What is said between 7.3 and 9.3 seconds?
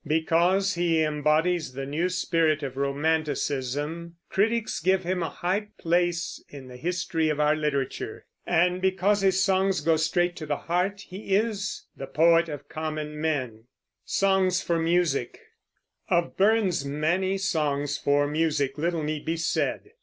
our literature; and because